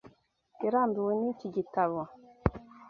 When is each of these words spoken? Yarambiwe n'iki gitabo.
Yarambiwe 0.63 1.11
n'iki 1.19 1.47
gitabo. 1.55 2.01